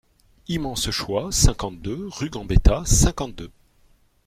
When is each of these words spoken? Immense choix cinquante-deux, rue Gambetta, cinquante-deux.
Immense 0.47 0.89
choix 0.89 1.31
cinquante-deux, 1.31 2.07
rue 2.11 2.31
Gambetta, 2.31 2.81
cinquante-deux. 2.87 3.51